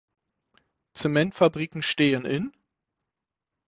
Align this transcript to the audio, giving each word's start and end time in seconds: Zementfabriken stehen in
Zementfabriken 0.95 1.83
stehen 1.83 2.25
in 2.25 2.51